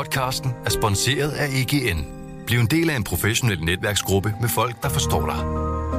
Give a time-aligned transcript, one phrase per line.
[0.00, 2.00] Podcasten er sponsoreret af EGN.
[2.46, 5.40] Bliv en del af en professionel netværksgruppe med folk, der forstår dig.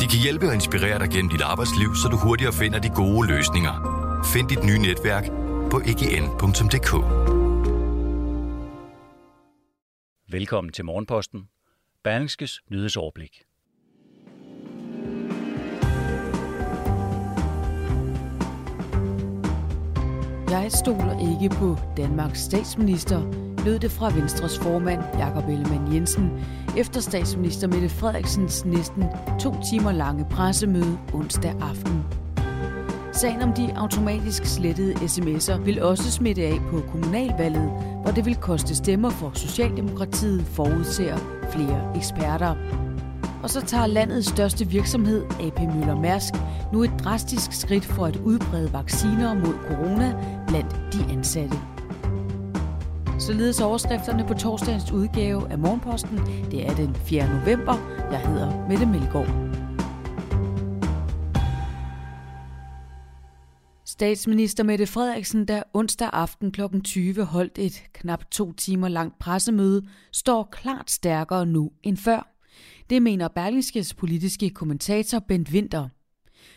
[0.00, 3.28] De kan hjælpe og inspirere dig gennem dit arbejdsliv, så du hurtigere finder de gode
[3.28, 3.74] løsninger.
[4.32, 5.24] Find dit nye netværk
[5.70, 6.92] på egn.dk.
[10.32, 11.40] Velkommen til Morgenposten.
[12.04, 13.42] Berlingskes nyhedsoverblik.
[20.50, 26.30] Jeg stoler ikke på Danmarks statsminister, lød det fra Venstres formand Jakob Ellemann Jensen,
[26.76, 29.04] efter statsminister Mette Frederiksens næsten
[29.40, 32.04] to timer lange pressemøde onsdag aften.
[33.12, 37.70] Sagen om de automatisk slettede sms'er vil også smitte af på kommunalvalget,
[38.02, 41.16] hvor det vil koste stemmer for Socialdemokratiet, forudser
[41.50, 42.54] flere eksperter.
[43.42, 46.34] Og så tager landets største virksomhed, AP Møller Mærsk,
[46.72, 50.14] nu et drastisk skridt for at udbrede vacciner mod corona
[50.48, 51.73] blandt de ansatte.
[53.18, 56.18] Således overskrifterne på torsdagens udgave af Morgenposten.
[56.50, 57.40] Det er den 4.
[57.40, 57.74] november.
[58.10, 59.54] Jeg hedder Mette Melgaard.
[63.86, 66.60] Statsminister Mette Frederiksen, der onsdag aften kl.
[66.84, 69.82] 20 holdt et knap to timer langt pressemøde,
[70.12, 72.34] står klart stærkere nu end før.
[72.90, 75.88] Det mener Berlingskes politiske kommentator Bent Winter.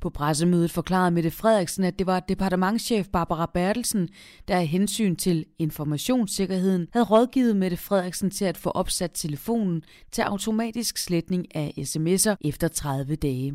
[0.00, 4.08] På pressemødet forklarede Mette Frederiksen, at det var departementschef Barbara Bertelsen,
[4.48, 10.22] der af hensyn til informationssikkerheden havde rådgivet Mette Frederiksen til at få opsat telefonen til
[10.22, 13.54] automatisk sletning af sms'er efter 30 dage.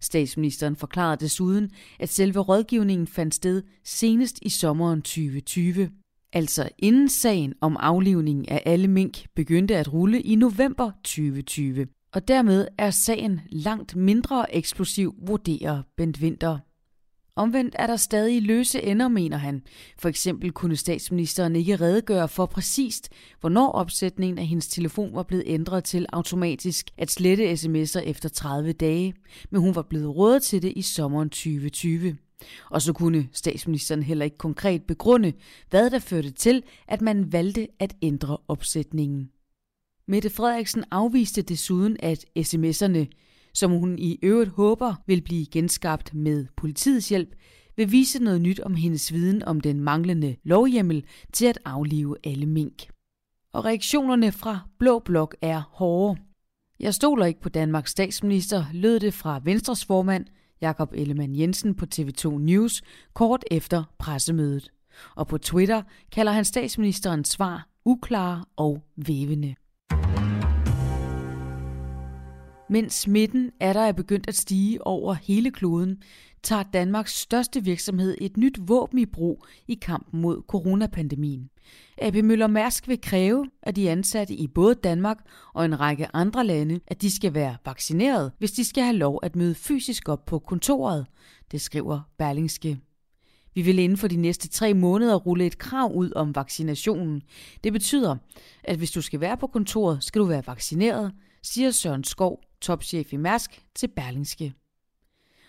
[0.00, 5.90] Statsministeren forklarede desuden, at selve rådgivningen fandt sted senest i sommeren 2020.
[6.32, 11.86] Altså inden sagen om aflivningen af alle mink begyndte at rulle i november 2020.
[12.12, 16.58] Og dermed er sagen langt mindre eksplosiv, vurderer Bent Winter.
[17.36, 19.62] Omvendt er der stadig løse ender, mener han.
[19.98, 23.08] For eksempel kunne statsministeren ikke redegøre for præcist,
[23.40, 28.72] hvornår opsætningen af hendes telefon var blevet ændret til automatisk at slette sms'er efter 30
[28.72, 29.14] dage,
[29.50, 32.16] men hun var blevet rådet til det i sommeren 2020.
[32.70, 35.32] Og så kunne statsministeren heller ikke konkret begrunde,
[35.70, 39.30] hvad der førte til, at man valgte at ændre opsætningen.
[40.10, 43.06] Mette Frederiksen afviste desuden, at sms'erne,
[43.54, 47.34] som hun i øvrigt håber vil blive genskabt med politiets hjælp,
[47.76, 52.46] vil vise noget nyt om hendes viden om den manglende lovhjemmel til at aflive alle
[52.46, 52.86] mink.
[53.52, 56.20] Og reaktionerne fra Blå Blok er hårde.
[56.80, 60.26] Jeg stoler ikke på Danmarks statsminister, lød det fra Venstres formand
[60.60, 62.82] Jakob Ellemann Jensen på TV2 News
[63.14, 64.70] kort efter pressemødet.
[65.16, 65.82] Og på Twitter
[66.12, 69.54] kalder han statsministerens svar uklare og vævende.
[72.70, 76.02] Mens smitten er der er begyndt at stige over hele kloden,
[76.42, 81.50] tager Danmarks største virksomhed et nyt våben i brug i kampen mod coronapandemien.
[81.98, 85.18] AP Møller Mærsk vil kræve at de ansatte i både Danmark
[85.54, 89.20] og en række andre lande, at de skal være vaccineret, hvis de skal have lov
[89.22, 91.06] at møde fysisk op på kontoret,
[91.52, 92.80] det skriver Berlingske.
[93.54, 97.22] Vi vil inden for de næste tre måneder rulle et krav ud om vaccinationen.
[97.64, 98.16] Det betyder,
[98.64, 101.12] at hvis du skal være på kontoret, skal du være vaccineret,
[101.52, 104.54] siger Søren Skov, topchef i Mærsk, til Berlingske.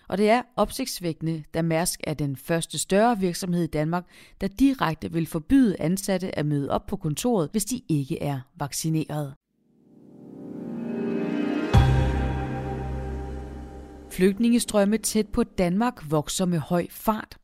[0.08, 4.04] Og det er opsigtsvækkende, da Mærsk er den første større virksomhed i Danmark,
[4.40, 9.34] der direkte vil forbyde ansatte at møde op på kontoret, hvis de ikke er vaccineret.
[14.10, 17.38] Flygtningestrømme tæt på Danmark vokser med høj fart.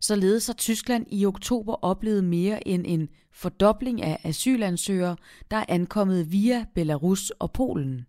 [0.00, 3.08] Således har Tyskland i oktober oplevet mere end en
[3.40, 5.16] fordobling af asylansøgere,
[5.50, 8.06] der er ankommet via Belarus og Polen.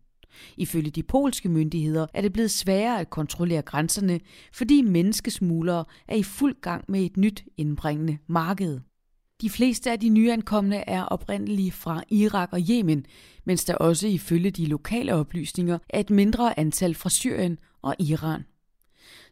[0.58, 4.20] Ifølge de polske myndigheder er det blevet sværere at kontrollere grænserne,
[4.54, 8.80] fordi menneskesmuglere er i fuld gang med et nyt indbringende marked.
[9.42, 13.06] De fleste af de nyankomne er oprindelige fra Irak og Yemen,
[13.46, 18.44] mens der også ifølge de lokale oplysninger er et mindre antal fra Syrien og Iran.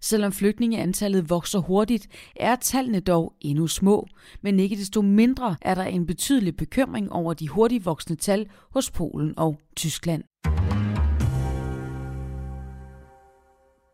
[0.02, 4.08] Selvom flygtningeantallet vokser hurtigt, er tallene dog endnu små,
[4.42, 8.92] men ikke desto mindre er der en betydelig bekymring over de hurtigt voksende tal hos
[8.92, 10.24] Polen og Tyskland.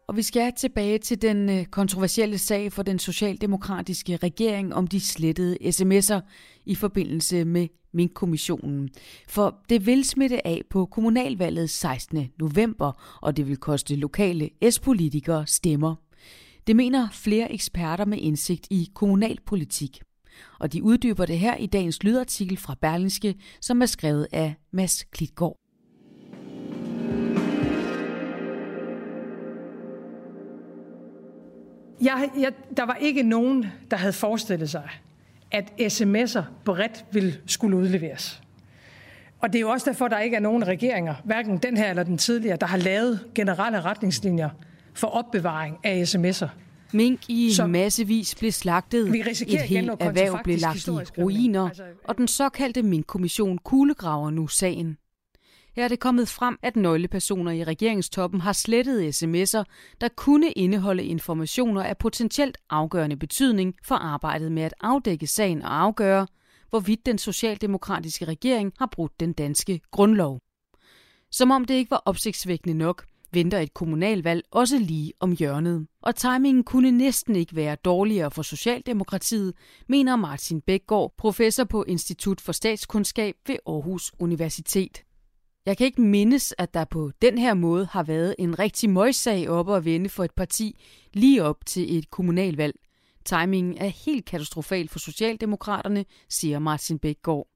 [0.07, 4.99] Og vi skal tilbage til den øh, kontroversielle sag for den socialdemokratiske regering om de
[4.99, 6.19] slettede sms'er
[6.65, 8.89] i forbindelse med Mink-kommissionen.
[9.27, 12.27] For det vil smitte af på kommunalvalget 16.
[12.39, 15.95] november, og det vil koste lokale S-politikere stemmer.
[16.67, 20.01] Det mener flere eksperter med indsigt i kommunalpolitik.
[20.59, 25.03] Og de uddyber det her i dagens lydartikel fra Berlingske, som er skrevet af Mads
[25.03, 25.57] Klitgaard.
[32.01, 34.89] Jeg, jeg, der var ikke nogen, der havde forestillet sig,
[35.55, 38.41] at sms'er bredt vil skulle udleveres.
[39.39, 42.03] Og det er jo også derfor, der ikke er nogen regeringer, hverken den her eller
[42.03, 44.49] den tidligere, der har lavet generelle retningslinjer
[44.93, 46.47] for opbevaring af sms'er.
[46.93, 51.83] Mink i så massevis blev slagtet, vi et helt erhverv blev lagt i ruiner, altså,
[52.03, 54.97] og den såkaldte Mink-kommission kuglegraver nu sagen.
[55.75, 59.63] Her er det kommet frem, at nøglepersoner i regeringstoppen har slettet sms'er,
[60.01, 65.81] der kunne indeholde informationer af potentielt afgørende betydning for arbejdet med at afdække sagen og
[65.81, 66.27] afgøre,
[66.69, 70.39] hvorvidt den socialdemokratiske regering har brudt den danske grundlov.
[71.31, 75.87] Som om det ikke var opsigtsvækkende nok, venter et kommunalvalg også lige om hjørnet.
[76.01, 79.53] Og timingen kunne næsten ikke være dårligere for Socialdemokratiet,
[79.87, 85.05] mener Martin Bækgaard, professor på Institut for Statskundskab ved Aarhus Universitet.
[85.65, 89.49] Jeg kan ikke mindes, at der på den her måde har været en rigtig møjsag
[89.49, 90.79] oppe at vende for et parti
[91.13, 92.75] lige op til et kommunalvalg.
[93.25, 97.47] Timingen er helt katastrofal for Socialdemokraterne, siger Martin Bækgaard.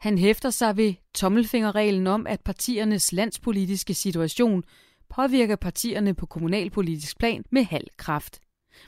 [0.00, 4.64] Han hæfter sig ved tommelfingerreglen om, at partiernes landspolitiske situation
[5.08, 8.40] påvirker partierne på kommunalpolitisk plan med halv kraft.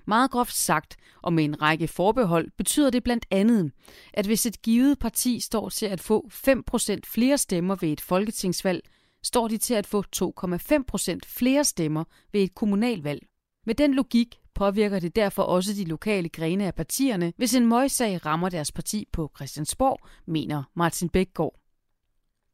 [0.07, 3.73] Meget groft sagt, og med en række forbehold, betyder det blandt andet,
[4.13, 8.83] at hvis et givet parti står til at få 5% flere stemmer ved et folketingsvalg,
[9.23, 13.27] står de til at få 2,5% flere stemmer ved et kommunalvalg.
[13.67, 18.27] Med den logik påvirker det derfor også de lokale grene af partierne, hvis en møgssag
[18.27, 21.59] rammer deres parti på Christiansborg, mener Martin Bækgaard.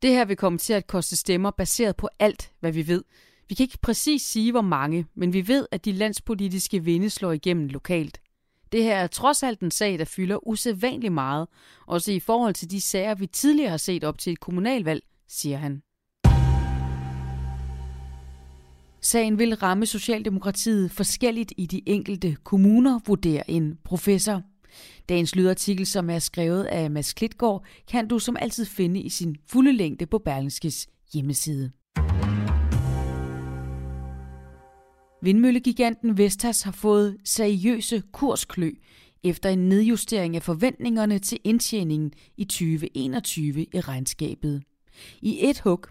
[0.02, 3.04] Det her vil komme til at koste stemmer baseret på alt, hvad vi ved,
[3.48, 7.32] vi kan ikke præcis sige, hvor mange, men vi ved, at de landspolitiske vinde slår
[7.32, 8.20] igennem lokalt.
[8.72, 11.48] Det her er trods alt en sag, der fylder usædvanligt meget,
[11.86, 15.56] også i forhold til de sager, vi tidligere har set op til et kommunalvalg, siger
[15.56, 15.82] han.
[19.00, 24.42] Sagen vil ramme Socialdemokratiet forskelligt i de enkelte kommuner, vurderer en professor.
[25.08, 29.36] Dagens lydartikel, som er skrevet af Mads Klitgaard, kan du som altid finde i sin
[29.46, 31.72] fulde længde på Berlingskes hjemmeside.
[35.22, 38.70] Vindmøllegiganten Vestas har fået seriøse kursklø
[39.22, 44.62] efter en nedjustering af forventningerne til indtjeningen i 2021 i regnskabet.
[45.22, 45.84] I et hug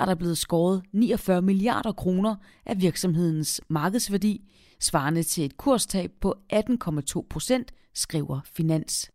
[0.00, 2.36] er der blevet skåret 49 milliarder kroner
[2.66, 4.44] af virksomhedens markedsværdi,
[4.80, 9.10] svarende til et kurstab på 18,2 procent, skriver Finans.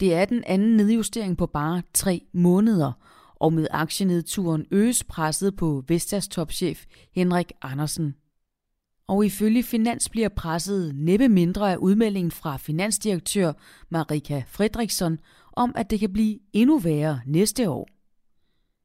[0.00, 2.92] Det er den anden nedjustering på bare tre måneder,
[3.34, 6.84] og med aktienedturen øges presset på Vestas topchef
[7.14, 8.14] Henrik Andersen.
[9.12, 13.52] Og ifølge Finans bliver presset næppe mindre af udmeldingen fra finansdirektør
[13.88, 15.18] Marika Fredriksson
[15.52, 17.88] om, at det kan blive endnu værre næste år.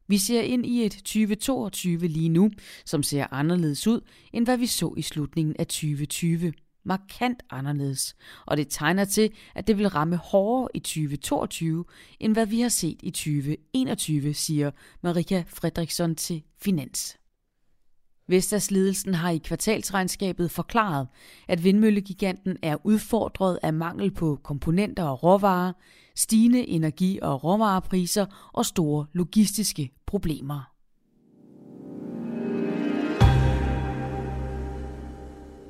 [0.08, 2.52] Vi ser ind i et 2022 lige nu,
[2.86, 4.02] som ser anderledes ud,
[4.34, 6.54] end hvad vi så i slutningen af 2020.
[6.84, 8.16] Markant anderledes.
[8.46, 11.86] Og det tegner til, at det vil ramme hårdere i 2022,
[12.20, 14.72] end hvad vi har set i 2021, siger
[15.02, 17.18] Marika Fredriksson til Finans.
[18.28, 21.08] Vestas-ledelsen har i kvartalsregnskabet forklaret,
[21.48, 25.74] at vindmøllegiganten er udfordret af mangel på komponenter og råvarer,
[26.16, 30.72] stigende energi- og råvarepriser og store logistiske problemer.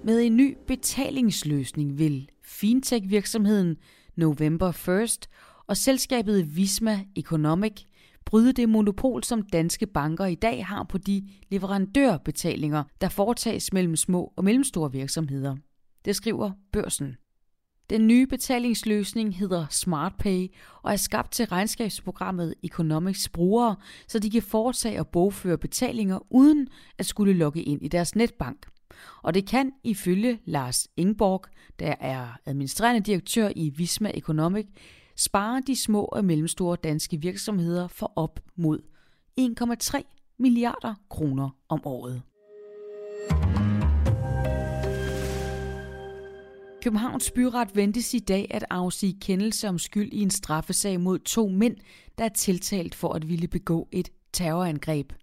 [0.04, 3.78] Med en ny betalingsløsning vil fintech-virksomheden
[4.16, 5.30] November First
[5.68, 7.84] og selskabet Visma Economic
[8.28, 13.96] bryde det monopol, som danske banker i dag har på de leverandørbetalinger, der foretages mellem
[13.96, 15.56] små og mellemstore virksomheder.
[16.06, 17.16] Det skriver børsen.
[17.90, 20.48] Den nye betalingsløsning hedder SmartPay
[20.84, 23.76] og er skabt til regnskabsprogrammet Economics brugere,
[24.08, 26.68] så de kan foretage og bogføre betalinger uden
[26.98, 28.68] at skulle logge ind i deres netbank.
[29.24, 31.46] Og det kan ifølge Lars Ingborg,
[31.80, 34.66] der er administrerende direktør i Visma Economic,
[35.18, 38.80] sparer de små og mellemstore danske virksomheder for op mod
[39.40, 42.22] 1,3 milliarder kroner om året.
[46.82, 51.48] Københavns Byret ventes i dag at afsige kendelse om skyld i en straffesag mod to
[51.48, 51.76] mænd,
[52.18, 55.14] der er tiltalt for at ville begå et terrorangreb.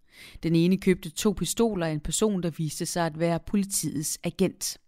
[0.43, 4.79] Den ene købte to pistoler af en person, der viste sig at være politiets agent.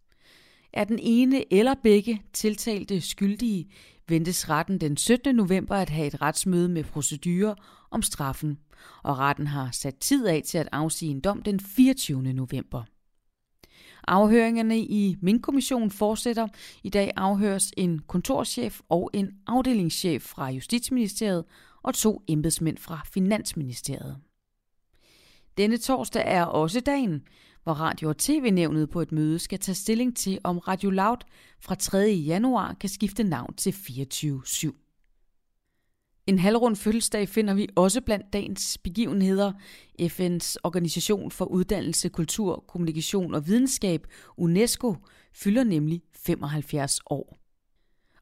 [0.77, 3.69] Er den ene eller begge tiltalte skyldige,
[4.09, 5.37] ventes retten den 17.
[5.37, 7.55] november at have et retsmøde med procedurer
[7.91, 8.59] om straffen,
[9.03, 12.23] og retten har sat tid af til at afsige en dom den 24.
[12.23, 12.83] november.
[14.09, 16.49] Afhøringerne i Mink-kommissionen fortsætter.
[16.83, 21.45] I dag afhøres en kontorchef og en afdelingschef fra Justitsministeriet
[21.83, 24.17] og to embedsmænd fra Finansministeriet.
[25.57, 27.23] Denne torsdag er også dagen,
[27.67, 31.17] hvor Radio- og TV-nævnet på et møde skal tage stilling til, om Radio Loud
[31.61, 32.23] fra 3.
[32.27, 36.23] januar kan skifte navn til 24-7.
[36.27, 39.53] En halvrund fødselsdag finder vi også blandt dagens begivenheder.
[40.03, 44.07] FN's Organisation for Uddannelse, Kultur, Kommunikation og Videnskab,
[44.37, 44.95] UNESCO,
[45.33, 47.46] fylder nemlig 75 år.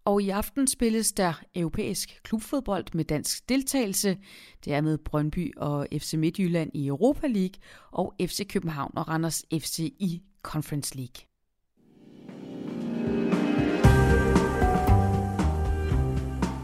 [0.04, 4.16] Og i aften spilles der europæisk klubfodbold med dansk deltagelse.
[4.64, 7.60] Det er med Brøndby og FC Midtjylland i Europa League
[7.92, 11.26] og FC København og Randers FC i Conference League.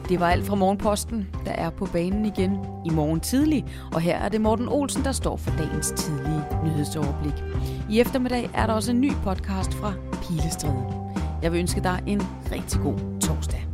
[0.08, 2.52] Det var alt fra Morgenposten, der er på banen igen
[2.86, 7.34] i morgen tidlig, og her er det Morten Olsen, der står for dagens tidlige nyhedsoverblik.
[7.90, 10.99] I eftermiddag er der også en ny podcast fra Pilestræde.
[11.42, 13.66] Jeg vil ønske dig en rigtig god torsdag.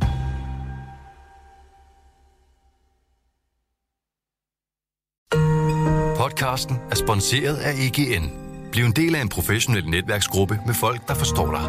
[6.17, 8.31] Podcasten er sponsoreret af EGN.
[8.71, 11.65] Bliv en del af en professionel netværksgruppe med folk, der forstår dig.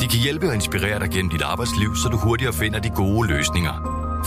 [0.00, 3.28] De kan hjælpe og inspirere dig gennem dit arbejdsliv, så du hurtigere finder de gode
[3.28, 3.74] løsninger.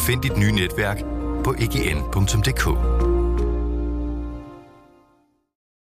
[0.08, 0.98] Find dit nye netværk
[1.44, 2.99] på egn.dk.